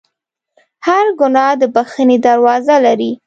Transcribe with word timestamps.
هر 0.87 1.05
ګناه 1.19 1.53
د 1.61 1.63
بخښنې 1.75 2.17
دروازه 2.27 2.75
لري. 2.85 3.11